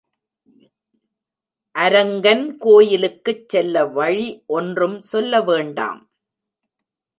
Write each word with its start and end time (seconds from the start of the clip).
அரங்கன் 1.75 2.57
கோயிலுக்குச் 2.57 3.49
செல்ல 3.49 3.85
வழி 3.85 4.27
ஒன்றும் 4.47 4.99
சொல்ல 5.01 5.41
வேண்டாம். 5.41 6.01